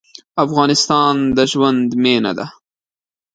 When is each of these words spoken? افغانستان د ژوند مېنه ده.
افغانستان 0.45 1.15
د 1.35 1.37
ژوند 1.51 1.89
مېنه 2.03 2.31
ده. 2.37 2.45